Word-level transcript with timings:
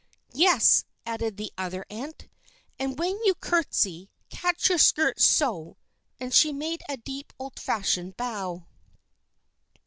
"Yes," 0.33 0.83
added 1.05 1.37
the 1.37 1.51
other 1.59 1.85
aunt, 1.91 2.27
"and 2.79 2.97
when 2.97 3.19
you 3.23 3.35
courtesy, 3.35 4.09
catch 4.31 4.67
your 4.67 4.79
skirts, 4.79 5.23
so," 5.23 5.77
and 6.19 6.33
she 6.33 6.51
made 6.51 6.81
a 6.89 6.97
deep 6.97 7.31
old 7.37 7.59
fashioned 7.59 8.17
bow. 8.17 8.65